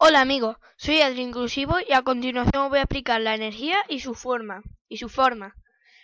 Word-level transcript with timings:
Hola 0.00 0.20
amigos, 0.20 0.56
soy 0.76 1.00
Adri 1.00 1.22
Inclusivo 1.22 1.74
y 1.80 1.92
a 1.92 2.02
continuación 2.02 2.62
os 2.62 2.70
voy 2.70 2.78
a 2.78 2.82
explicar 2.82 3.20
la 3.20 3.34
energía 3.34 3.84
y 3.88 3.98
su 3.98 4.14
forma. 4.14 4.62
Y 4.88 4.98
su 4.98 5.08
forma. 5.08 5.56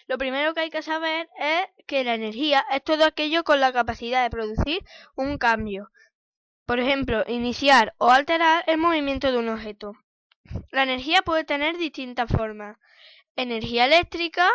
Lo 0.08 0.18
primero 0.18 0.52
que 0.52 0.62
hay 0.62 0.70
que 0.70 0.82
saber 0.82 1.28
es 1.38 1.66
que 1.86 2.02
la 2.02 2.14
energía 2.14 2.66
es 2.72 2.82
todo 2.82 3.04
aquello 3.04 3.44
con 3.44 3.60
la 3.60 3.72
capacidad 3.72 4.24
de 4.24 4.30
producir 4.30 4.84
un 5.14 5.38
cambio. 5.38 5.92
Por 6.66 6.80
ejemplo, 6.80 7.22
iniciar 7.28 7.94
o 7.98 8.10
alterar 8.10 8.64
el 8.66 8.78
movimiento 8.78 9.30
de 9.30 9.38
un 9.38 9.48
objeto. 9.48 9.92
La 10.72 10.82
energía 10.82 11.22
puede 11.22 11.44
tener 11.44 11.78
distintas 11.78 12.28
formas. 12.28 12.76
Energía 13.36 13.84
eléctrica, 13.84 14.50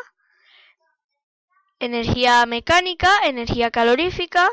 energía 1.79 2.45
mecánica, 2.45 3.09
energía 3.23 3.71
calorífica, 3.71 4.49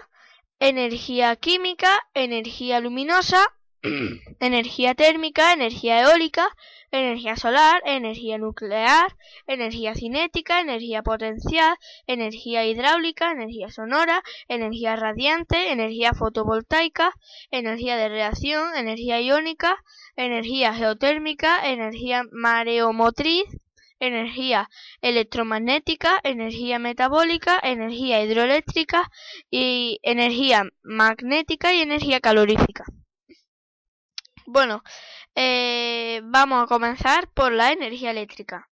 energía 0.61 1.35
química, 1.35 2.07
energía 2.15 2.79
luminosa 2.79 3.56
energía 4.41 4.95
térmica, 4.95 5.53
energía 5.53 6.03
eólica, 6.03 6.49
energía 6.91 7.37
solar, 7.37 7.83
energía 7.85 8.39
nuclear, 8.39 9.17
energía 9.47 9.95
cinética, 9.95 10.61
energía 10.61 11.03
potencial, 11.03 11.77
energía 12.07 12.65
hidráulica, 12.65 13.33
energía 13.33 13.71
sonora, 13.71 14.23
energía 14.49 14.97
radiante, 14.97 15.73
energía 15.73 16.13
fotovoltaica, 16.13 17.13
energía 17.51 17.97
de 17.97 18.09
reacción, 18.09 18.77
energía 18.77 19.21
iónica, 19.21 19.77
energía 20.17 20.75
geotérmica, 20.75 21.69
energía 21.71 22.25
mareomotriz, 22.33 23.45
energía 23.99 24.69
electromagnética, 25.01 26.21
energía 26.23 26.79
metabólica, 26.79 27.59
energía 27.63 28.23
hidroeléctrica 28.23 29.11
y 29.51 29.99
energía 30.03 30.65
magnética 30.83 31.73
y 31.73 31.81
energía 31.81 32.21
calorífica. 32.21 32.85
Bueno, 34.47 34.85
eh, 35.35 36.21
vamos 36.25 36.63
a 36.63 36.67
comenzar 36.67 37.29
por 37.33 37.51
la 37.53 37.73
energía 37.73 38.13
eléctrica. 38.13 38.69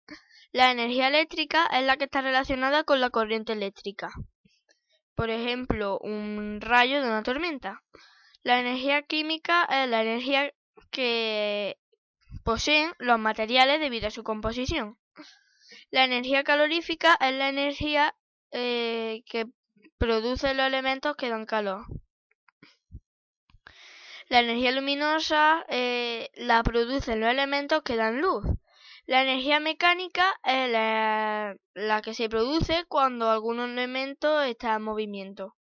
La 0.52 0.70
energía 0.70 1.08
eléctrica 1.08 1.66
es 1.66 1.84
la 1.84 1.96
que 1.96 2.04
está 2.04 2.20
relacionada 2.20 2.84
con 2.84 3.00
la 3.00 3.10
corriente 3.10 3.54
eléctrica. 3.54 4.12
Por 5.16 5.30
ejemplo, 5.30 5.98
un 5.98 6.60
rayo 6.60 7.02
de 7.02 7.08
una 7.08 7.24
tormenta. 7.24 7.82
La 8.44 8.60
energía 8.60 9.02
química 9.02 9.64
es 9.64 9.88
la 9.88 10.02
energía 10.02 10.52
que 10.92 11.76
poseen 12.44 12.92
los 12.98 13.18
materiales 13.18 13.80
debido 13.80 14.06
a 14.08 14.12
su 14.12 14.22
composición. 14.22 14.96
La 15.90 16.04
energía 16.04 16.44
calorífica 16.44 17.18
es 17.20 17.34
la 17.34 17.48
energía 17.48 18.14
eh, 18.52 19.24
que 19.26 19.46
produce 19.98 20.54
los 20.54 20.66
elementos 20.66 21.16
que 21.16 21.30
dan 21.30 21.46
calor. 21.46 21.84
La 24.28 24.40
energía 24.40 24.72
luminosa 24.72 25.64
eh, 25.68 26.30
la 26.34 26.62
producen 26.62 27.20
los 27.20 27.30
elementos 27.30 27.82
que 27.82 27.96
dan 27.96 28.20
luz. 28.20 28.44
La 29.06 29.22
energía 29.22 29.60
mecánica 29.60 30.32
es 30.42 30.70
la, 30.70 32.00
que 32.02 32.14
se 32.14 32.30
produce 32.30 32.84
cuando 32.88 33.30
algún 33.30 33.60
elemento 33.60 34.40
está 34.40 34.74
en 34.74 34.82
movimiento. 34.82 35.54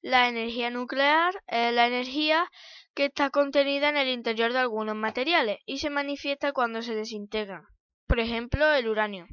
La 0.00 0.28
energía 0.28 0.70
nuclear 0.70 1.42
es 1.46 1.74
la 1.74 1.86
energía 1.86 2.50
que 2.94 3.06
está 3.06 3.28
contenida 3.28 3.90
en 3.90 3.98
el 3.98 4.08
interior 4.08 4.54
de 4.54 4.60
algunos 4.60 4.96
materiales 4.96 5.58
y 5.66 5.78
se 5.78 5.90
manifiesta 5.90 6.52
cuando 6.52 6.80
se 6.80 6.94
desintegran. 6.94 7.64
Por 8.06 8.18
ejemplo, 8.18 8.72
el 8.72 8.88
uranio. 8.88 9.26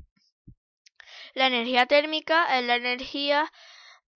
La 1.33 1.47
energía 1.47 1.85
térmica 1.85 2.59
es 2.59 2.65
la 2.65 2.75
energía, 2.75 3.49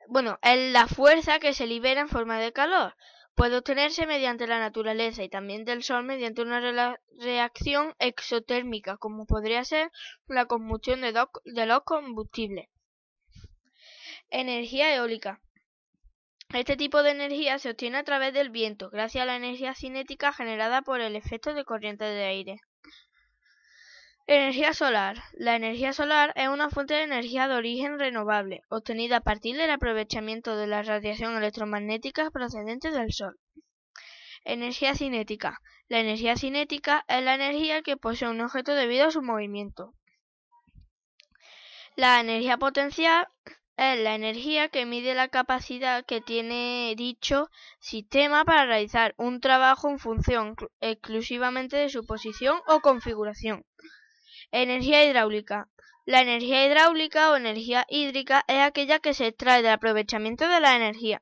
bueno, 0.10 0.40
es 0.42 0.74
la 0.74 0.88
fuerza 0.88 1.40
que 1.40 1.54
se 1.54 1.68
libera 1.68 2.02
en 2.02 2.10
forma 2.10 2.38
de 2.38 2.52
calor 2.52 2.96
puede 3.36 3.58
obtenerse 3.58 4.06
mediante 4.06 4.48
la 4.48 4.60
naturaleza 4.60 5.24
y 5.24 5.30
también 5.30 5.66
del 5.66 5.84
Sol 5.84 6.04
mediante 6.04 6.42
una 6.42 6.98
reacción 7.18 7.96
exotérmica, 8.00 8.98
como 8.98 9.26
podría 9.26 9.64
ser 9.64 9.92
la 10.28 10.46
combustión 10.46 11.02
de, 11.02 11.12
los 11.66 11.84
combustibles. 11.84 12.68
Energía 14.30 14.96
eólica. 14.96 15.42
Este 16.54 16.76
tipo 16.76 17.02
de 17.02 17.12
energía 17.12 17.60
se 17.60 17.72
obtiene 17.72 17.98
a 17.98 18.04
través 18.04 18.34
del 18.34 18.50
viento, 18.50 18.90
gracias 18.90 19.24
a 19.24 19.26
la 19.26 19.38
energía 19.38 19.74
cinética 19.74 20.34
generada 20.34 20.82
por 20.82 21.00
el 21.00 21.16
efecto 21.16 21.54
de 21.54 21.64
corriente 21.64 22.04
de 22.04 22.26
aire. 22.26 22.62
Energía 24.28 24.74
solar. 24.74 25.18
La 25.34 25.56
energía 25.56 25.94
solar 25.94 26.32
es 26.36 26.48
una 26.48 26.70
fuente 26.70 26.94
de 26.94 27.04
energía 27.04 27.48
de 27.48 27.56
origen 27.56 27.98
renovable, 27.98 28.62
obtenida 28.70 29.18
a 29.18 29.22
partir 29.22 29.58
del 29.58 29.72
aprovechamiento 29.72 30.56
de 30.56 30.68
la 30.68 30.84
radiación 30.84 31.36
electromagnética 31.36 32.30
procedente 32.30 32.92
del 32.92 33.12
Sol. 33.12 33.40
Energía 34.46 34.96
cinética. 34.96 35.60
La 35.88 36.00
energía 36.00 36.36
cinética 36.36 37.04
es 37.08 37.24
la 37.24 37.36
energía 37.36 37.82
que 37.82 37.98
posee 37.98 38.30
un 38.30 38.42
objeto 38.42 38.74
debido 38.74 39.08
a 39.08 39.12
su 39.12 39.22
movimiento. 39.22 39.94
La 41.96 42.20
energía 42.20 42.58
potencial 42.58 43.28
es 43.76 44.00
la 44.00 44.14
energía 44.14 44.70
que 44.70 44.86
mide 44.86 45.16
la 45.16 45.28
capacidad 45.28 46.06
que 46.06 46.22
tiene 46.22 46.94
dicho 46.96 47.50
sistema 47.80 48.46
para 48.46 48.66
realizar 48.66 49.16
un 49.18 49.42
trabajo 49.42 49.90
en 49.90 49.98
función 49.98 50.56
exclusivamente 50.80 51.78
de 51.78 51.90
su 51.90 52.06
posición 52.06 52.62
o 52.68 52.82
configuración. 52.82 53.66
Energía 54.52 55.04
hidráulica. 55.06 55.70
La 56.06 56.22
energía 56.22 56.66
hidráulica 56.66 57.32
o 57.32 57.36
energía 57.36 57.86
hídrica 57.90 58.44
es 58.48 58.60
aquella 58.60 59.00
que 59.00 59.14
se 59.14 59.28
extrae 59.28 59.62
del 59.62 59.72
aprovechamiento 59.72 60.48
de 60.48 60.60
la 60.60 60.76
energía 60.76 61.22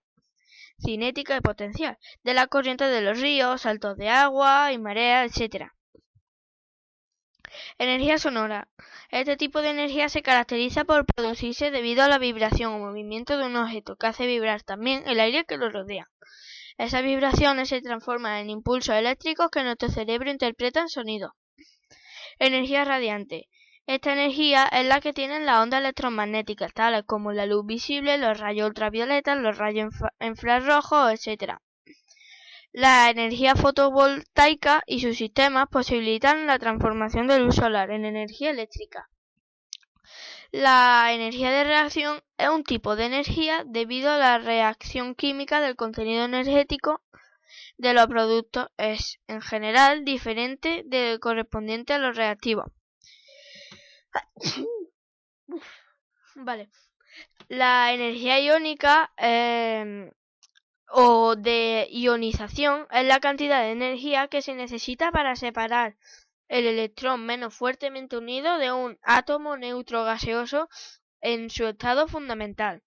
cinética 0.80 1.38
y 1.38 1.42
potencial 1.42 1.98
de 2.24 2.34
la 2.34 2.48
corriente 2.48 2.86
de 2.86 3.02
los 3.02 3.20
ríos, 3.20 3.62
saltos 3.62 3.98
de 3.98 4.10
agua 4.10 4.72
y 4.72 4.78
marea, 4.78 5.26
etc. 5.26 5.72
Energía 7.78 8.18
sonora. 8.18 8.68
Este 9.10 9.38
tipo 9.38 9.62
de 9.62 9.72
energía 9.72 10.10
se 10.10 10.22
caracteriza 10.22 10.86
por 10.86 11.06
producirse 11.06 11.72
debido 11.72 12.04
a 12.04 12.08
la 12.08 12.18
vibración 12.18 12.74
o 12.74 12.80
movimiento 12.80 13.38
de 13.38 13.46
un 13.46 13.56
objeto 13.56 13.96
que 13.96 14.08
hace 14.08 14.28
vibrar 14.28 14.64
también 14.64 15.04
el 15.08 15.20
aire 15.20 15.46
que 15.46 15.58
lo 15.58 15.70
rodea. 15.70 16.10
Esas 16.78 17.04
vibraciones 17.04 17.70
se 17.70 17.82
transforman 17.82 18.38
en 18.38 18.50
impulsos 18.50 18.96
eléctricos 18.96 19.50
que 19.52 19.64
nuestro 19.64 19.90
cerebro 19.90 20.32
interpreta 20.32 20.80
en 20.80 20.90
sonido. 20.90 21.36
Energía 22.40 22.86
radiante. 22.86 23.50
Esta 23.86 24.14
energía 24.14 24.64
es 24.72 24.86
la 24.86 25.02
que 25.02 25.12
tienen 25.12 25.46
las 25.46 25.60
ondas 25.60 25.82
electromagnéticas, 25.82 26.74
tales 26.74 27.04
como 27.06 27.34
la 27.34 27.46
luz 27.46 27.66
visible, 27.66 28.18
los 28.18 28.40
rayos 28.40 28.70
ultravioletas, 28.70 29.38
los 29.38 29.58
rayos 29.58 29.94
infrarrojos, 30.22 31.12
etc. 31.12 31.58
La 32.72 33.10
energía 33.10 33.56
fotovoltaica 33.56 34.84
y 34.88 35.02
sus 35.02 35.18
sistemas 35.18 35.68
posibilitan 35.70 36.48
la 36.48 36.60
transformación 36.60 37.28
de 37.28 37.40
luz 37.40 37.56
solar 37.56 37.92
en 37.92 38.06
energía 38.06 38.52
eléctrica. 38.52 39.10
La 40.52 41.12
energía 41.12 41.52
de 41.52 41.66
reacción 41.66 42.22
es 42.38 42.48
un 42.48 42.64
tipo 42.64 42.96
de 42.96 43.06
energía 43.06 43.66
debido 43.66 44.12
a 44.12 44.18
la 44.18 44.38
reacción 44.38 45.14
química 45.14 45.60
del 45.60 45.76
contenido 45.76 46.24
energético 46.24 47.02
de 47.78 47.94
los 47.94 48.08
productos 48.08 48.68
es, 48.78 49.20
en 49.28 49.42
general, 49.42 50.06
diferente 50.06 50.84
del 50.86 51.20
correspondiente 51.20 51.94
a 51.94 52.00
los 52.00 52.16
reactivos. 52.16 52.66
Vale. 56.36 56.70
La 57.48 57.94
energía 57.94 58.40
iónica 58.40 59.12
em, 59.18 60.12
o 60.90 61.36
de 61.36 61.88
ionización 61.92 62.88
es 62.92 63.06
la 63.06 63.20
cantidad 63.20 63.62
de 63.62 63.72
energía 63.72 64.28
que 64.28 64.42
se 64.42 64.54
necesita 64.54 65.12
para 65.12 65.36
separar 65.36 65.98
el 66.48 66.66
electrón 66.66 67.26
menos 67.26 67.54
fuertemente 67.54 68.18
unido 68.18 68.58
de 68.58 68.72
un 68.72 68.98
átomo 69.04 69.58
neutro 69.58 70.04
gaseoso 70.04 70.70
en 71.22 71.50
su 71.50 71.68
estado 71.68 72.08
fundamental. 72.08 72.84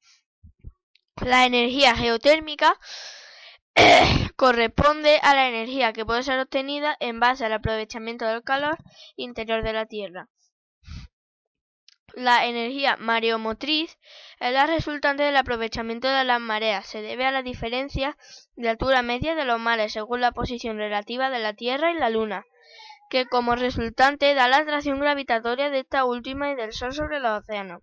La 1.25 1.47
energía 1.47 1.95
geotérmica 1.95 2.79
corresponde 4.37 5.19
a 5.23 5.35
la 5.35 5.49
energía 5.49 5.93
que 5.93 6.05
puede 6.05 6.23
ser 6.23 6.39
obtenida 6.41 6.97
en 7.01 7.21
base 7.21 7.45
al 7.45 7.53
aprovechamiento 7.53 8.27
del 8.27 8.43
calor 8.43 8.77
interior 9.17 9.63
de 9.63 9.73
la 9.73 9.87
Tierra. 9.87 10.29
La 12.15 12.45
energía 12.45 12.99
mareomotriz 12.99 13.99
es 14.39 14.53
la 14.53 14.67
resultante 14.67 15.23
del 15.23 15.37
aprovechamiento 15.37 16.09
de 16.09 16.25
las 16.25 16.41
mareas. 16.41 16.87
Se 16.87 17.01
debe 17.01 17.25
a 17.25 17.33
la 17.33 17.43
diferencia 17.43 18.19
de 18.55 18.69
altura 18.69 19.01
media 19.01 19.35
de 19.35 19.47
los 19.47 19.59
mares 19.59 19.95
según 19.95 20.21
la 20.21 20.33
posición 20.33 20.77
relativa 20.77 21.31
de 21.31 21.39
la 21.39 21.55
Tierra 21.55 21.91
y 21.91 21.95
la 21.95 22.11
Luna, 22.11 22.45
que 23.09 23.25
como 23.25 23.57
resultante 23.57 24.35
da 24.35 24.49
la 24.49 24.59
atracción 24.59 25.01
gravitatoria 25.01 25.71
de 25.71 25.81
esta 25.81 26.05
última 26.05 26.51
y 26.51 26.55
del 26.55 26.73
Sol 26.73 26.93
sobre 26.93 27.19
los 27.19 27.41
océanos. 27.41 27.83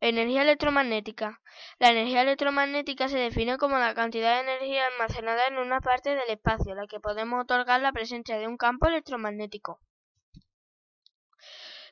Energía 0.00 0.42
electromagnética. 0.42 1.40
La 1.78 1.90
energía 1.90 2.22
electromagnética 2.22 3.08
se 3.08 3.18
define 3.18 3.56
como 3.56 3.78
la 3.78 3.94
cantidad 3.94 4.34
de 4.34 4.52
energía 4.52 4.86
almacenada 4.86 5.46
en 5.46 5.56
una 5.56 5.80
parte 5.80 6.10
del 6.10 6.28
espacio, 6.28 6.74
la 6.74 6.86
que 6.86 7.00
podemos 7.00 7.42
otorgar 7.42 7.80
la 7.80 7.92
presencia 7.92 8.38
de 8.38 8.46
un 8.46 8.58
campo 8.58 8.88
electromagnético. 8.88 9.80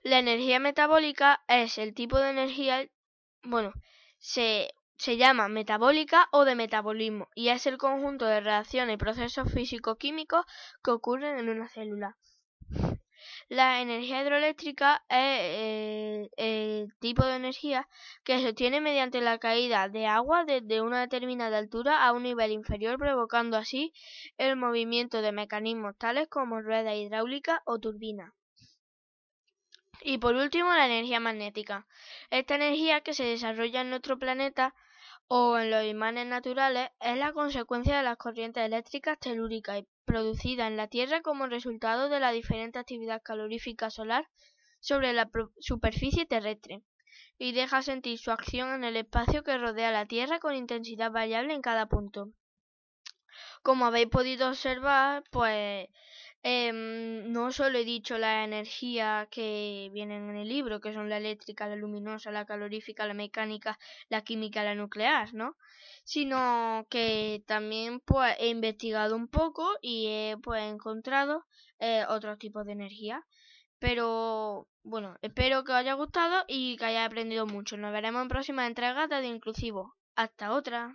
La 0.03 0.19
energía 0.19 0.61
metabólica 0.61 1.43
es 1.49 1.79
el 1.79 1.95
tipo 1.95 2.19
de 2.19 2.29
energía, 2.29 2.87
bueno, 3.43 3.73
se, 4.19 4.75
se 4.99 5.17
llama 5.17 5.49
metabólica 5.49 6.29
o 6.31 6.45
de 6.45 6.55
metabolismo 6.55 7.29
y 7.35 7.49
es 7.49 7.67
el 7.67 7.79
conjunto 7.79 8.27
de 8.27 8.41
reacciones 8.41 8.95
y 8.95 8.99
procesos 8.99 9.51
físico-químicos 9.51 10.45
que 10.83 10.91
ocurren 10.91 11.39
en 11.39 11.49
una 11.49 11.71
célula. 11.71 12.19
La 13.49 13.81
energía 13.81 14.23
hidroeléctrica 14.23 15.05
es 15.09 15.17
eh, 15.19 16.29
el 16.37 16.94
tipo 16.99 17.25
de 17.25 17.37
energía 17.37 17.88
que 18.25 18.38
se 18.41 18.50
obtiene 18.50 18.81
mediante 18.81 19.21
la 19.21 19.38
caída 19.38 19.88
de 19.88 20.06
agua 20.06 20.44
desde 20.44 20.81
una 20.81 21.00
determinada 21.00 21.59
altura 21.59 22.05
a 22.05 22.12
un 22.12 22.23
nivel 22.23 22.53
inferior, 22.53 22.99
provocando 22.99 23.56
así 23.56 23.93
el 24.38 24.56
movimiento 24.56 25.23
de 25.23 25.32
mecanismos 25.32 25.97
tales 25.97 26.29
como 26.29 26.61
ruedas 26.61 26.97
hidráulicas 26.97 27.61
o 27.65 27.79
turbinas. 27.79 28.32
Y 30.06 30.19
por 30.19 30.35
último, 30.35 30.69
la 30.75 30.85
energía 30.85 31.19
magnética. 31.19 31.87
Esta 32.29 32.56
energía 32.56 33.01
que 33.01 33.15
se 33.15 33.25
desarrolla 33.25 33.81
en 33.81 33.89
nuestro 33.89 34.19
planeta 34.19 34.75
o 35.29 35.56
en 35.56 35.71
los 35.71 35.83
imanes 35.87 36.27
naturales 36.27 36.91
es 37.01 37.17
la 37.17 37.33
consecuencia 37.33 37.97
de 37.97 38.03
las 38.03 38.19
corrientes 38.19 38.62
eléctricas 38.67 39.19
telúricas 39.19 39.83
producidas 40.05 40.69
en 40.69 40.77
la 40.77 40.89
Tierra 40.89 41.23
como 41.23 41.47
resultado 41.47 42.11
de 42.11 42.21
la 42.21 42.33
diferente 42.33 42.79
actividad 42.79 43.23
calorífica 43.23 43.89
solar 43.89 44.29
sobre 44.79 45.15
la 45.15 45.31
superficie 45.59 46.27
terrestre 46.27 46.83
y 47.39 47.53
deja 47.53 47.81
sentir 47.81 48.19
su 48.19 48.31
acción 48.31 48.75
en 48.75 48.85
el 48.85 48.99
espacio 48.99 49.43
que 49.43 49.56
rodea 49.56 49.91
la 49.91 50.05
Tierra 50.05 50.39
con 50.39 50.55
intensidad 50.55 51.12
variable 51.12 51.55
en 51.55 51.62
cada 51.62 51.87
punto. 51.87 52.29
Como 53.62 53.87
habéis 53.87 54.09
podido 54.09 54.49
observar, 54.51 55.25
pues 55.31 55.89
Em, 56.46 57.32
no 57.32 57.50
solo 57.52 57.79
he 57.79 57.85
dicho 57.87 58.19
la 58.19 58.44
energía 58.44 59.26
que 59.31 59.88
vienen 59.94 60.29
en 60.29 60.37
el 60.37 60.49
libro, 60.49 60.79
que 60.81 60.93
son 60.93 61.08
la 61.08 61.17
eléctrica, 61.17 61.67
la 61.67 61.76
luminosa, 61.76 62.31
la 62.31 62.44
calorífica, 62.44 63.06
la 63.06 63.14
mecánica, 63.14 63.79
la 64.11 64.23
química, 64.23 64.62
la 64.62 64.75
nuclear, 64.75 65.32
¿no? 65.32 65.56
Sino 66.05 66.87
que 66.91 67.43
también 67.46 68.00
pues 68.00 68.37
he 68.38 68.49
investigado 68.49 69.17
un 69.17 69.29
poco 69.29 69.67
y 69.81 70.06
he 70.08 70.37
pues 70.43 70.62
encontrado 70.64 71.46
eh, 71.79 72.05
otros 72.08 72.38
tipos 72.38 72.67
de 72.67 72.73
energía. 72.73 73.25
Pero 73.79 74.69
bueno, 74.82 75.17
espero 75.23 75.64
que 75.64 75.73
os 75.73 75.79
haya 75.79 75.94
gustado 75.94 76.44
y 76.46 76.76
que 76.76 76.85
hayáis 76.87 77.06
aprendido 77.06 77.46
mucho. 77.46 77.79
Nos 77.79 77.93
veremos 77.93 78.23
en 78.23 78.29
próximas 78.29 78.69
entregas 78.69 79.08
de 79.08 79.26
Inclusivo. 79.26 79.94
Hasta 80.14 80.52
otra. 80.52 80.94